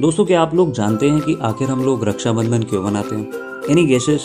दोस्तों, 0.00 0.24
क्या 0.24 0.40
आप 0.40 0.54
लोग 0.54 0.70
जानते 0.72 1.08
हैं 1.10 1.20
कि 1.20 1.36
आखिर 1.42 1.68
हम 1.68 1.82
लोग 1.84 2.04
रक्षाबंधन 2.04 2.62
क्यों 2.62 2.82
मनाते 2.82 3.16
हैं? 3.16 3.64
Any 3.70 3.84
guesses 3.86 4.24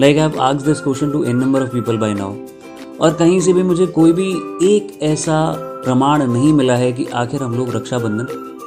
like 0.00 0.18
I 0.18 0.38
ask 0.40 0.64
this 0.66 0.80
question 0.80 1.10
to 1.10 1.22
an 1.24 1.36
number 1.36 1.62
of 1.62 1.70
people 1.70 1.96
by 1.98 2.14
now 2.14 2.34
और 3.00 3.14
कहीं 3.14 3.40
से 3.40 3.52
भी 3.52 3.62
मुझे 3.62 3.86
कोई 3.96 4.12
भी 4.12 4.28
एक 4.66 4.98
ऐसा 5.02 5.40
प्रमाण 5.84 6.26
नहीं 6.26 6.52
मिला 6.52 6.76
है 6.76 6.92
कि 6.92 7.06
आखिर 7.14 7.42
हम 7.42 7.54
लोग 7.54 7.74
रक्षाबंधन 7.76 8.26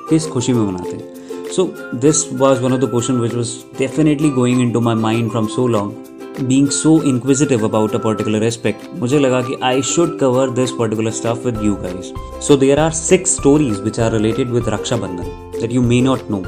किस 0.10 0.28
खुशी 0.28 0.54
में 0.54 0.62
मनाते 0.62 0.92
हैं। 0.92 1.52
So 1.56 1.70
this 1.96 2.26
was 2.34 2.62
one 2.62 2.74
of 2.74 2.82
the 2.82 2.90
question 2.92 3.20
which 3.22 3.36
was 3.36 3.56
definitely 3.80 4.30
going 4.32 4.62
in 4.62 4.72
to 4.72 4.82
my 4.82 4.96
mind 4.98 5.32
from 5.32 5.48
so 5.56 5.68
long 5.68 6.46
being 6.48 6.68
so 6.74 7.02
inquisitive 7.04 7.66
about 7.66 7.96
a 7.96 8.00
particular 8.04 8.44
aspect 8.44 9.00
मुझे 9.00 9.20
लगा 9.20 9.42
कि 9.42 9.60
I 9.64 9.82
should 9.96 10.18
cover 10.20 10.50
this 10.60 10.72
particular 10.72 11.12
stuff 11.12 11.46
with 11.46 11.64
you 11.64 11.76
guys 11.84 12.14
so 12.48 12.58
there 12.58 12.80
are 12.80 12.92
six 13.00 13.36
stories 13.36 13.80
which 13.82 14.00
are 14.00 14.12
related 14.12 14.52
with 14.52 14.70
Rakshabandhan. 14.70 15.48
That 15.62 15.72
you 15.74 15.82
may 15.82 16.02
not 16.02 16.32
know 16.32 16.44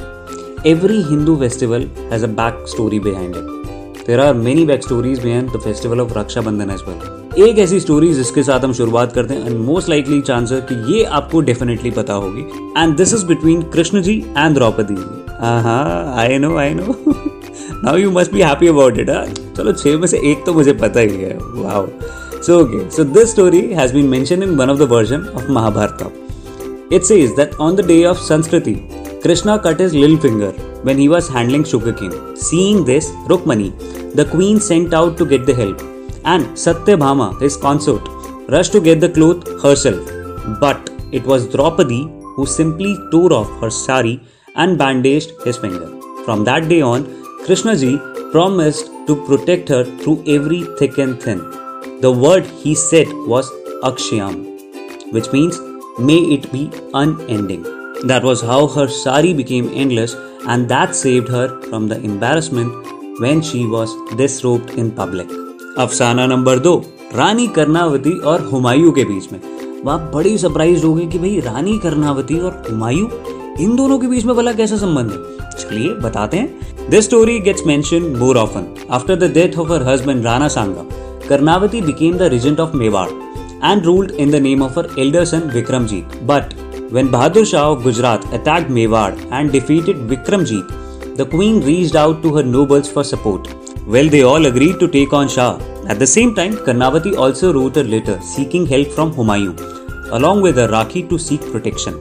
every 0.70 0.98
Hindu 1.06 1.36
festival 1.42 1.86
has 2.10 2.24
a 2.26 2.28
back 2.40 2.58
story 2.72 2.98
behind 3.06 3.38
it. 3.38 3.46
There 4.08 4.20
are 4.26 4.34
many 4.42 4.66
back 4.72 4.84
stories 4.88 5.22
behind 5.24 5.56
the 5.56 5.62
festival 5.64 6.04
of 6.04 6.12
Raksha 6.18 6.44
Bandhan 6.48 6.74
as 6.74 6.84
well. 6.90 7.00
एक 7.46 7.60
ऐसी 7.60 7.80
story 7.80 8.12
जिसके 8.14 8.44
साथ 8.44 8.60
हम 8.60 8.74
शुरुआत 8.80 9.14
करते 9.14 9.34
हैं 9.34 9.50
and 9.50 9.58
most 9.66 9.90
likely 9.90 10.22
chance 10.30 10.52
है 10.52 10.60
कि 10.72 10.76
ये 10.94 11.04
आपको 11.20 11.42
डेफिनेटली 11.50 11.92
पता 11.92 12.14
होगी. 12.26 12.46
And 12.78 12.96
this 12.98 13.14
is 13.14 13.26
between 13.26 13.62
Krishna 13.74 14.02
ji 14.02 14.18
and 14.38 14.56
Draupadi 14.56 14.96
ji 14.96 15.34
हाँ 15.40 16.16
I 16.22 16.38
know 16.38 16.56
I 16.58 16.74
know 16.74 16.96
now 17.84 17.98
you 17.98 18.12
must 18.12 18.34
be 18.34 18.42
happy 18.42 18.68
about 18.68 19.00
it 19.00 19.10
चलो 19.58 19.74
छह 19.74 19.98
में 19.98 20.08
से 20.08 20.22
एक 20.32 20.46
तो 20.46 20.54
मुझे 20.54 20.74
पता 20.86 21.00
ही 21.00 21.22
है. 21.24 21.38
Wow 21.42 21.88
so 22.48 22.60
okay 22.62 22.90
so 22.96 23.04
this 23.18 23.32
story 23.32 23.62
has 23.82 23.94
been 23.94 24.10
mention 24.10 24.44
in 24.44 24.56
one 24.58 24.70
of 24.70 24.80
the 24.80 24.92
version 24.92 25.28
of 25.36 25.52
Mahabharata 25.52 26.12
It 26.96 27.06
says 27.08 27.30
that 27.36 27.54
on 27.66 27.76
the 27.76 27.84
day 27.90 28.02
of 28.08 28.18
Sanskriti, 28.24 28.72
Krishna 29.24 29.60
cut 29.60 29.80
his 29.80 29.94
little 29.94 30.18
finger 30.18 30.52
when 30.88 30.98
he 30.98 31.08
was 31.08 31.28
handling 31.28 31.64
sugarcane. 31.64 32.36
Seeing 32.36 32.84
this, 32.84 33.12
Rukmani, 33.32 33.70
the 34.16 34.26
queen, 34.26 34.60
sent 34.60 34.94
out 34.94 35.16
to 35.18 35.26
get 35.26 35.46
the 35.46 35.54
help, 35.54 35.80
and 36.26 36.46
Satyabhama, 36.64 37.40
his 37.40 37.56
consort, 37.56 38.08
rushed 38.50 38.72
to 38.72 38.82
get 38.82 39.00
the 39.00 39.10
cloth 39.10 39.48
herself. 39.62 40.04
But 40.60 40.90
it 41.12 41.24
was 41.24 41.48
Draupadi 41.48 42.04
who 42.36 42.46
simply 42.46 42.98
tore 43.12 43.34
off 43.34 43.50
her 43.62 43.70
sari 43.70 44.20
and 44.56 44.78
bandaged 44.78 45.32
his 45.46 45.58
finger. 45.58 45.90
From 46.26 46.44
that 46.46 46.68
day 46.68 46.82
on, 46.82 47.06
Krishna 47.46 47.76
ji 47.76 48.00
promised 48.32 48.90
to 49.08 49.16
protect 49.28 49.70
her 49.70 49.84
through 49.84 50.24
every 50.26 50.64
thick 50.80 50.98
and 50.98 51.22
thin. 51.22 51.40
The 52.02 52.12
word 52.12 52.46
he 52.64 52.74
said 52.74 53.08
was 53.34 53.52
Akshayam, 53.84 55.14
which 55.14 55.32
means 55.32 55.60
may 56.00 56.20
it 56.38 56.52
be 56.52 56.72
unending. 56.94 57.81
That 58.04 58.24
was 58.24 58.42
how 58.42 58.66
her 58.66 58.88
sari 58.88 59.32
became 59.32 59.70
endless, 59.76 60.16
and 60.48 60.68
that 60.70 60.96
saved 60.96 61.28
her 61.30 61.62
from 61.64 61.88
the 61.88 62.02
embarrassment 62.02 62.74
when 63.20 63.44
she 63.44 63.68
was 63.68 63.94
disrobed 64.18 64.72
in 64.72 64.90
public. 64.92 65.28
अफसाना 65.80 66.26
number 66.28 66.60
दो 66.60 66.74
रानी 67.16 67.48
कर्णावती 67.58 68.18
और 68.30 68.42
हुमायूं 68.48 68.92
के 68.92 69.04
बीच 69.06 69.32
में 69.32 69.40
आप 69.92 70.10
बड़ी 70.14 70.38
surprise 70.38 70.84
हो 70.86 70.94
गई 70.94 71.08
कि 71.08 71.20
भाई 71.20 71.40
रानी 71.46 71.78
कर्णावती 71.84 72.40
और 72.40 72.62
हुमायूं 72.70 73.08
इन 73.64 73.76
दोनों 73.76 74.00
के 74.00 74.08
बीच 74.08 74.26
में 74.26 74.36
भला 74.36 74.54
कैसा 74.54 74.78
संबंध 74.78 75.12
है 75.12 75.50
चलिए 75.58 75.94
बताते 76.04 76.38
हैं 76.38 76.90
this 76.90 77.06
story 77.06 77.40
gets 77.48 77.66
mention 77.68 78.16
more 78.20 78.38
often 78.38 78.74
after 79.00 79.16
the 79.16 79.34
death 79.34 79.60
of 79.60 79.72
her 79.74 79.88
husband 79.90 80.26
Rana 80.26 80.48
Sanga 80.58 80.86
Karnavati 81.28 81.82
became 81.82 82.18
the 82.18 82.32
regent 82.34 82.60
of 82.60 82.76
Mewar 82.78 83.10
and 83.64 83.86
ruled 83.86 84.12
in 84.12 84.32
the 84.32 84.40
name 84.40 84.62
of 84.62 84.76
her 84.76 84.86
elder 84.98 85.26
son 85.26 85.50
Vikramjit. 85.56 86.14
But 86.26 86.54
when 86.96 87.10
Bahadur 87.10 87.46
Shah 87.50 87.72
of 87.72 87.84
Gujarat 87.84 88.24
attacked 88.34 88.70
Mewar 88.70 89.12
and 89.32 89.52
defeated 89.52 89.96
Vikramjit, 90.12 91.16
the 91.16 91.26
queen 91.26 91.62
reached 91.62 91.96
out 91.96 92.22
to 92.24 92.36
her 92.36 92.44
nobles 92.44 92.92
for 92.92 93.04
support. 93.04 93.48
Well, 93.88 94.10
they 94.10 94.24
all 94.24 94.46
agreed 94.46 94.80
to 94.82 94.88
take 94.88 95.14
on 95.14 95.30
Shah. 95.30 95.60
At 95.88 96.00
the 96.00 96.08
same 96.08 96.36
time, 96.36 96.54
Karnavati 96.54 97.16
also 97.18 97.54
wrote 97.54 97.78
a 97.78 97.84
letter 97.84 98.20
seeking 98.22 98.66
help 98.66 98.92
from 98.92 99.14
Humayun, 99.14 99.56
along 100.12 100.42
with 100.42 100.58
a 100.60 100.68
Rakhi 100.68 101.10
to 101.10 101.18
seek 101.18 101.42
protection. 101.54 101.94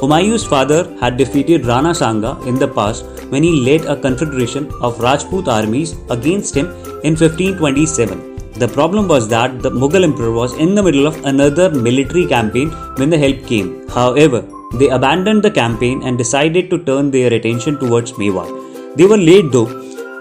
Humayun's 0.00 0.44
father 0.44 0.96
had 1.00 1.16
defeated 1.16 1.66
Rana 1.66 1.92
Sanga 1.92 2.38
in 2.46 2.54
the 2.54 2.68
past 2.68 3.04
when 3.30 3.42
he 3.42 3.60
led 3.68 3.86
a 3.86 4.00
confederation 4.00 4.72
of 4.80 5.00
Rajput 5.00 5.48
armies 5.48 5.96
against 6.10 6.54
him 6.54 6.66
in 7.02 7.16
1527. 7.16 8.27
The 8.54 8.68
problem 8.68 9.08
was 9.08 9.28
that 9.28 9.62
the 9.62 9.70
Mughal 9.70 10.04
emperor 10.04 10.32
was 10.32 10.54
in 10.54 10.74
the 10.74 10.82
middle 10.82 11.06
of 11.06 11.24
another 11.24 11.70
military 11.70 12.26
campaign 12.26 12.70
when 12.96 13.10
the 13.10 13.18
help 13.18 13.46
came. 13.46 13.88
However, 13.88 14.44
they 14.74 14.88
abandoned 14.88 15.42
the 15.42 15.50
campaign 15.50 16.02
and 16.02 16.18
decided 16.18 16.70
to 16.70 16.82
turn 16.84 17.10
their 17.10 17.32
attention 17.32 17.78
towards 17.78 18.12
Mewar. 18.12 18.48
They 18.96 19.06
were 19.06 19.16
late 19.16 19.52
though. 19.52 19.66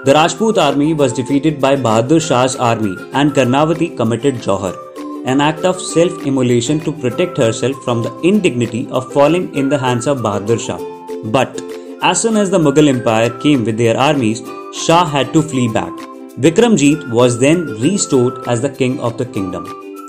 The 0.06 0.14
Rajput 0.14 0.58
army 0.58 0.94
was 0.94 1.14
defeated 1.14 1.60
by 1.60 1.76
Bahadur 1.76 2.22
Shah's 2.26 2.56
army 2.56 2.96
and 3.14 3.34
Karnavati 3.34 3.98
committed 3.98 4.36
Johar 4.36 4.76
an 5.26 5.42
act 5.42 5.66
of 5.66 5.82
self 5.82 6.26
immolation 6.26 6.80
to 6.82 6.92
protect 6.92 7.38
herself 7.38 7.76
from 7.84 8.04
the 8.04 8.14
indignity 8.22 8.88
of 8.92 9.12
falling 9.12 9.54
in 9.56 9.68
the 9.70 9.78
hands 9.78 10.08
of 10.08 10.20
Bahadur 10.20 10.60
Shah. 10.66 10.80
But 11.38 11.62
as 12.02 12.22
soon 12.22 12.38
as 12.38 12.50
the 12.52 12.60
Mughal 12.60 12.88
Empire 12.88 13.30
came 13.40 13.66
with 13.66 13.78
their 13.78 13.98
armies, 13.98 14.42
Shah 14.86 15.06
had 15.06 15.34
to 15.34 15.42
flee 15.42 15.68
back. 15.68 16.17
Vikramjit 16.40 17.09
was 17.09 17.40
then 17.40 17.66
restored 17.81 18.48
as 18.48 18.62
the 18.62 18.70
king 18.70 19.00
of 19.00 19.18
the 19.18 19.25
kingdom. 19.25 19.64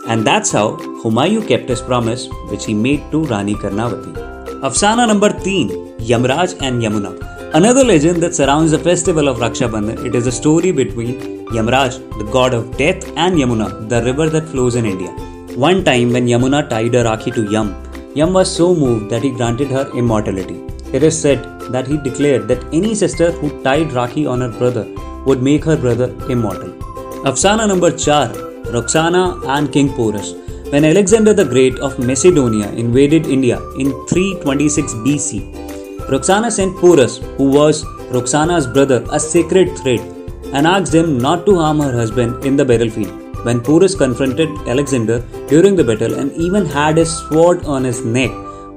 And 0.07 0.27
that's 0.27 0.51
how 0.53 0.77
Humayun 1.03 1.49
kept 1.49 1.71
his 1.71 1.81
promise 1.81 2.29
which 2.51 2.67
he 2.67 2.75
made 2.75 3.11
to 3.13 3.25
Rani 3.25 3.55
Karnavati. 3.55 4.13
Afsana 4.61 5.07
number 5.09 5.31
3 5.31 5.69
Yamraj 6.11 6.61
and 6.61 6.83
Yamuna. 6.83 7.13
Another 7.55 7.83
legend 7.83 8.23
that 8.23 8.35
surrounds 8.35 8.73
the 8.73 8.79
festival 8.79 9.27
of 9.27 9.39
Raksha 9.39 9.71
Bandhan, 9.71 10.05
it 10.05 10.15
is 10.15 10.27
a 10.27 10.33
story 10.33 10.71
between 10.71 11.47
Yamraj, 11.47 11.97
the 12.19 12.31
god 12.31 12.53
of 12.53 12.77
death, 12.77 13.09
and 13.17 13.39
Yamuna, 13.39 13.89
the 13.89 14.03
river 14.03 14.29
that 14.29 14.47
flows 14.51 14.75
in 14.75 14.85
India. 14.85 15.11
One 15.57 15.83
time, 15.83 16.13
when 16.13 16.27
Yamuna 16.27 16.69
tied 16.69 16.95
a 16.95 17.05
Rakhi 17.05 17.35
to 17.37 17.51
Yam, 17.51 17.75
Yam 18.15 18.35
was 18.35 18.55
so 18.55 18.75
moved 18.75 19.09
that 19.09 19.23
he 19.23 19.31
granted 19.31 19.69
her 19.69 19.91
immortality. 19.97 20.63
It 20.93 21.03
is 21.03 21.19
said 21.19 21.43
that 21.73 21.87
he 21.87 21.97
declared 21.97 22.49
that 22.49 22.63
any 22.75 22.95
sister 22.95 23.33
who 23.33 23.63
tied 23.63 23.89
Rakhi 23.89 24.31
on 24.31 24.43
her 24.43 24.51
brother 24.51 24.87
would 25.29 25.43
make 25.43 25.65
her 25.71 25.77
brother 25.77 26.09
immortal. 26.35 26.73
Afsana 27.31 27.67
number 27.73 27.91
4 27.91 28.73
Roxana 28.77 29.23
and 29.55 29.73
King 29.73 29.89
Porus. 29.99 30.35
When 30.73 30.85
Alexander 30.85 31.33
the 31.33 31.47
Great 31.53 31.79
of 31.79 31.99
Macedonia 31.99 32.69
invaded 32.73 33.27
India 33.27 33.59
in 33.83 33.93
326 34.09 34.95
BC, 35.05 36.11
Roxana 36.13 36.51
sent 36.51 36.77
Porus, 36.77 37.19
who 37.39 37.51
was 37.51 37.85
Roxana's 38.17 38.67
brother, 38.67 39.05
a 39.11 39.21
sacred 39.21 39.79
thread 39.79 40.01
and 40.53 40.67
asked 40.67 40.95
him 40.95 41.19
not 41.19 41.47
to 41.47 41.55
harm 41.61 41.81
her 41.81 41.93
husband 41.93 42.45
in 42.45 42.57
the 42.57 42.65
battlefield. 42.65 43.15
When 43.47 43.61
Porus 43.61 43.95
confronted 43.95 44.51
Alexander 44.67 45.21
during 45.49 45.77
the 45.77 45.85
battle 45.85 46.15
and 46.19 46.33
even 46.33 46.67
had 46.67 46.97
his 46.97 47.17
sword 47.19 47.65
on 47.65 47.85
his 47.85 48.05
neck, 48.05 48.31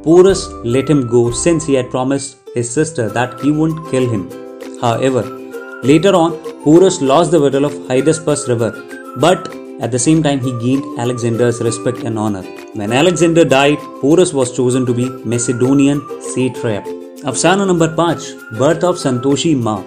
Porus 0.03 0.47
let 0.63 0.89
him 0.89 1.07
go 1.07 1.31
since 1.31 1.65
he 1.65 1.73
had 1.73 1.89
promised 1.89 2.37
his 2.55 2.69
sister 2.69 3.09
that 3.09 3.39
he 3.41 3.51
wouldn't 3.51 3.89
kill 3.91 4.09
him. 4.09 4.29
However, 4.81 5.40
later 5.83 6.15
on, 6.15 6.31
Porus 6.63 7.01
lost 7.01 7.31
the 7.31 7.39
battle 7.39 7.65
of 7.65 7.73
Hydaspes 7.89 8.47
River, 8.47 8.71
but 9.17 9.53
at 9.81 9.91
the 9.91 9.99
same 9.99 10.21
time, 10.21 10.39
he 10.39 10.51
gained 10.59 10.99
Alexander's 10.99 11.61
respect 11.61 11.99
and 11.99 12.19
honor. 12.19 12.43
When 12.73 12.91
Alexander 12.91 13.43
died, 13.43 13.79
Porus 13.99 14.31
was 14.33 14.55
chosen 14.55 14.85
to 14.85 14.93
be 14.93 15.09
Macedonian 15.25 16.01
satrap. 16.21 16.85
Afsana 17.23 17.65
number 17.65 17.95
5 17.95 18.59
Birth 18.59 18.83
of 18.83 18.95
Santoshi 18.95 19.59
Ma 19.59 19.83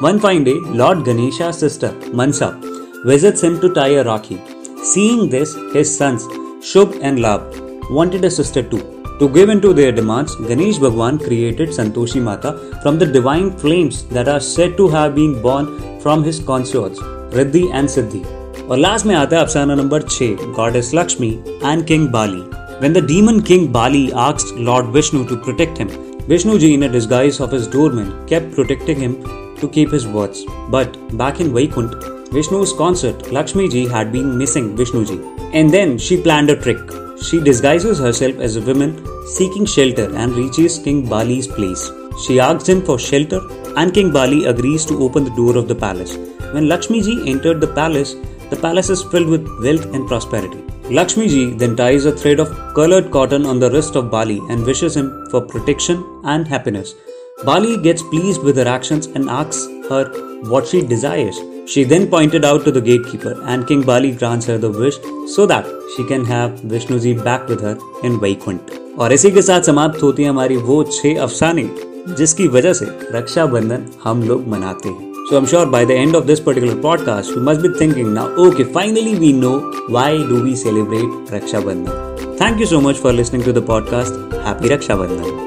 one 0.00 0.20
fine 0.20 0.44
day, 0.44 0.58
Lord 0.80 1.04
Ganesha's 1.04 1.58
sister, 1.58 1.90
Mansa, 2.12 2.60
visits 3.06 3.42
him 3.42 3.58
to 3.62 3.72
tie 3.72 3.94
a 4.00 4.04
Rakhi. 4.04 4.38
Seeing 4.84 5.30
this, 5.30 5.54
his 5.72 5.96
sons, 5.96 6.24
Shubh 6.60 7.00
and 7.02 7.18
Labh 7.20 7.90
wanted 7.90 8.22
a 8.26 8.30
sister 8.30 8.62
too. 8.62 8.95
To 9.20 9.28
give 9.30 9.48
in 9.48 9.62
to 9.62 9.72
their 9.72 9.92
demands, 9.92 10.34
Ganesh 10.36 10.78
Bhagwan 10.78 11.18
created 11.18 11.70
Santoshi 11.70 12.20
Mata 12.22 12.50
from 12.82 12.98
the 12.98 13.06
divine 13.06 13.50
flames 13.50 14.04
that 14.08 14.28
are 14.28 14.40
said 14.40 14.76
to 14.76 14.88
have 14.88 15.14
been 15.14 15.40
born 15.40 16.00
from 16.00 16.22
his 16.22 16.38
consorts, 16.38 16.98
Riddhi 17.38 17.70
and 17.72 17.88
Siddhi. 17.88 18.24
और 18.68 18.78
last 18.78 19.06
में 19.06 19.14
आता 19.14 19.36
है 19.36 19.42
अफसाना 19.42 19.74
number 19.74 20.02
6, 20.16 20.44
goddess 20.56 20.90
Lakshmi 20.94 21.30
and 21.62 21.84
king 21.86 22.08
Bali 22.16 22.42
When 22.82 22.96
the 22.96 23.02
demon 23.12 23.40
King 23.50 23.64
Bali 23.78 24.02
asked 24.26 24.52
Lord 24.68 24.92
Vishnu 24.98 25.24
to 25.30 25.36
protect 25.46 25.78
him, 25.78 25.88
Vishnuji, 26.32 26.74
in 26.74 26.82
a 26.82 26.88
disguise 26.88 27.40
of 27.40 27.56
his 27.56 27.66
doorman, 27.76 28.12
kept 28.26 28.54
protecting 28.54 29.00
him 29.06 29.16
to 29.62 29.72
keep 29.78 29.96
his 29.98 30.06
words. 30.18 30.44
But 30.76 31.00
back 31.16 31.40
in 31.40 31.54
Vaikunth, 31.56 32.06
Vishnu's 32.36 32.76
consort, 32.84 33.26
Lakshmiji 33.38 33.88
had 33.96 34.12
been 34.12 34.36
missing 34.36 34.70
Vishnuji. 34.76 35.18
And 35.54 35.70
then 35.70 35.96
she 35.96 36.20
planned 36.20 36.50
a 36.50 36.60
trick. 36.68 37.05
She 37.22 37.40
disguises 37.40 37.98
herself 37.98 38.38
as 38.38 38.56
a 38.56 38.60
woman 38.60 39.06
seeking 39.26 39.64
shelter 39.64 40.14
and 40.14 40.32
reaches 40.34 40.78
King 40.78 41.08
Bali's 41.08 41.46
place. 41.46 41.90
She 42.24 42.38
asks 42.38 42.68
him 42.68 42.82
for 42.82 42.98
shelter, 42.98 43.40
and 43.76 43.92
King 43.92 44.12
Bali 44.12 44.44
agrees 44.44 44.84
to 44.86 45.02
open 45.02 45.24
the 45.24 45.34
door 45.34 45.56
of 45.56 45.66
the 45.66 45.74
palace. 45.74 46.16
When 46.52 46.68
Lakshmi 46.68 47.02
ji 47.02 47.30
entered 47.30 47.60
the 47.60 47.68
palace, 47.68 48.14
the 48.50 48.56
palace 48.56 48.90
is 48.90 49.02
filled 49.02 49.28
with 49.28 49.48
wealth 49.62 49.86
and 49.94 50.06
prosperity. 50.06 50.62
Lakshmi 50.90 51.28
ji 51.28 51.52
then 51.54 51.74
ties 51.74 52.04
a 52.04 52.12
thread 52.12 52.38
of 52.38 52.54
colored 52.74 53.10
cotton 53.10 53.44
on 53.46 53.58
the 53.58 53.70
wrist 53.70 53.96
of 53.96 54.10
Bali 54.10 54.40
and 54.50 54.64
wishes 54.64 54.96
him 54.96 55.26
for 55.30 55.40
protection 55.40 56.04
and 56.24 56.46
happiness. 56.46 56.94
Bali 57.44 57.76
gets 57.78 58.02
pleased 58.02 58.42
with 58.42 58.56
her 58.56 58.68
actions 58.68 59.06
and 59.06 59.28
asks 59.28 59.66
her 59.88 60.04
what 60.48 60.66
she 60.66 60.80
desires. 60.82 61.38
She 61.68 61.82
then 61.82 62.06
pointed 62.06 62.44
out 62.44 62.64
to 62.64 62.70
the 62.70 62.80
gatekeeper, 62.80 63.42
and 63.44 63.66
King 63.66 63.82
Bali 63.82 64.12
grants 64.12 64.46
her 64.46 64.56
the 64.56 64.70
wish 64.70 64.98
so 65.34 65.46
that 65.46 65.66
she 65.96 66.04
can 66.04 66.24
have 66.24 66.60
Vishnuji 66.72 67.14
back 67.24 67.48
with 67.48 67.60
her 67.60 67.76
in 68.04 68.20
Vaikunt. 68.20 68.70
और 68.98 69.12
इसी 69.12 69.30
के 69.30 69.42
साथ 69.42 69.62
समाप्त 69.70 70.02
होती 70.02 70.22
है 70.22 70.28
हमारी 70.28 70.56
वो 70.68 70.82
छह 70.92 71.20
अफसाने 71.22 71.68
जिसकी 72.18 72.46
वजह 72.56 72.72
से 72.80 72.86
रक्षाबंधन 73.18 73.86
हम 74.04 74.22
लोग 74.28 74.46
मनाते 74.48 74.88
हैं 74.88 75.06
So 75.28 75.36
I'm 75.36 75.46
sure 75.52 75.66
by 75.66 75.84
the 75.90 75.94
end 76.02 76.14
of 76.14 76.28
this 76.28 76.40
particular 76.48 76.76
podcast, 76.82 77.34
you 77.34 77.40
must 77.48 77.62
be 77.62 77.70
thinking 77.80 78.14
now, 78.14 78.26
okay, 78.44 78.66
finally 78.76 79.14
we 79.24 79.32
know 79.32 79.56
why 79.96 80.10
do 80.28 80.42
we 80.44 80.54
celebrate 80.54 81.16
Raksha 81.34 81.64
Bandhan. 81.68 82.38
Thank 82.42 82.60
you 82.60 82.68
so 82.74 82.80
much 82.80 83.02
for 83.06 83.12
listening 83.12 83.42
to 83.48 83.56
the 83.58 83.64
podcast. 83.72 84.22
Happy 84.44 84.68
Raksha 84.74 85.00
Bandhan. 85.02 85.34